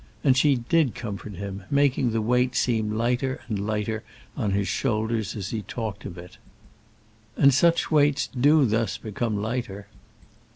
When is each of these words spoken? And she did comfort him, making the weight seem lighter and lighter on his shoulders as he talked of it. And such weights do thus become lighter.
And 0.23 0.35
she 0.35 0.55
did 0.55 0.95
comfort 0.95 1.35
him, 1.35 1.61
making 1.69 2.09
the 2.09 2.23
weight 2.23 2.55
seem 2.55 2.89
lighter 2.91 3.39
and 3.47 3.59
lighter 3.63 4.01
on 4.35 4.49
his 4.49 4.67
shoulders 4.67 5.35
as 5.35 5.49
he 5.49 5.61
talked 5.61 6.05
of 6.05 6.17
it. 6.17 6.39
And 7.37 7.53
such 7.53 7.91
weights 7.91 8.25
do 8.25 8.65
thus 8.65 8.97
become 8.97 9.39
lighter. 9.39 9.85